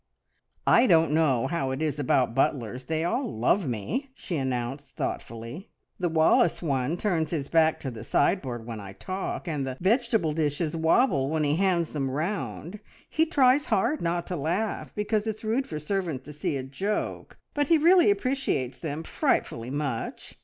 "I 0.65 0.87
don't 0.87 1.11
know 1.11 1.45
how 1.45 1.69
it 1.69 1.79
is 1.79 1.99
about 1.99 2.33
butlers 2.33 2.85
they 2.85 3.03
all 3.03 3.31
love 3.37 3.67
me!" 3.67 4.09
she 4.15 4.35
announced 4.35 4.95
thoughtfully. 4.95 5.69
"The 5.99 6.09
Wallace 6.09 6.59
one 6.59 6.97
turns 6.97 7.29
his 7.29 7.49
back 7.49 7.79
to 7.81 7.91
the 7.91 8.03
sideboard 8.03 8.65
when 8.65 8.79
I 8.79 8.93
talk, 8.93 9.47
and 9.47 9.63
the 9.63 9.77
vegetable 9.79 10.33
dishes 10.33 10.75
wobble 10.75 11.29
when 11.29 11.43
he 11.43 11.57
hands 11.57 11.89
them 11.89 12.09
round. 12.09 12.79
He 13.11 13.27
tries 13.27 13.65
hard 13.65 14.01
not 14.01 14.25
to 14.25 14.35
laugh, 14.35 14.91
because 14.95 15.27
it's 15.27 15.43
rude 15.43 15.67
for 15.67 15.77
servants 15.77 16.25
to 16.25 16.33
see 16.33 16.57
a 16.57 16.63
joke, 16.63 17.37
but 17.53 17.67
he 17.67 17.77
really 17.77 18.09
appreciates 18.09 18.79
them 18.79 19.03
frightfully 19.03 19.69
much. 19.69 20.33